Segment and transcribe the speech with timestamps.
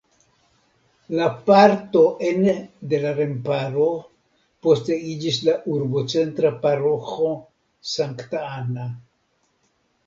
[1.19, 2.55] La parto ene
[2.93, 3.85] de la remparo
[4.69, 7.33] poste iĝis la urbocentra paroĥo
[7.97, 8.91] Sankta Anna.